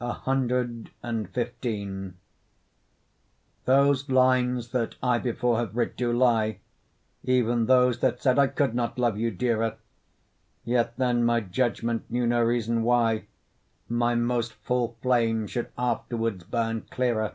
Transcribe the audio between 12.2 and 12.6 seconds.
no